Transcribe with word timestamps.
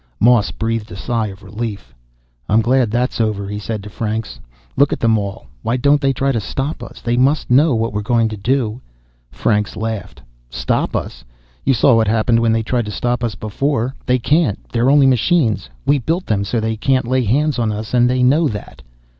Moss 0.19 0.49
breathed 0.49 0.91
a 0.91 0.95
sigh 0.95 1.27
of 1.27 1.43
relief. 1.43 1.93
"I'm 2.49 2.61
glad 2.63 2.89
that's 2.89 3.21
over," 3.21 3.47
he 3.47 3.59
said 3.59 3.83
to 3.83 3.89
Franks. 3.91 4.39
"Look 4.75 4.91
at 4.91 4.99
them 4.99 5.15
all. 5.15 5.45
Why 5.61 5.77
don't 5.77 6.01
they 6.01 6.11
try 6.11 6.31
to 6.31 6.39
stop 6.39 6.81
us? 6.81 7.01
They 7.01 7.17
must 7.17 7.51
know 7.51 7.75
what 7.75 7.93
we're 7.93 8.01
going 8.01 8.27
to 8.29 8.35
do." 8.35 8.81
Franks 9.29 9.75
laughed. 9.75 10.19
"Stop 10.49 10.95
us? 10.95 11.23
You 11.63 11.75
saw 11.75 11.95
what 11.95 12.07
happened 12.07 12.39
when 12.39 12.51
they 12.51 12.63
tried 12.63 12.85
to 12.85 12.91
stop 12.91 13.23
us 13.23 13.35
before. 13.35 13.93
They 14.07 14.17
can't; 14.17 14.57
they're 14.69 14.89
only 14.89 15.05
machines. 15.05 15.69
We 15.85 15.99
built 15.99 16.25
them 16.25 16.45
so 16.45 16.59
they 16.59 16.77
can't 16.77 17.07
lay 17.07 17.23
hands 17.23 17.59
on 17.59 17.71
us, 17.71 17.93
and 17.93 18.09
they 18.09 18.23
know 18.23 18.47
that." 18.47 18.81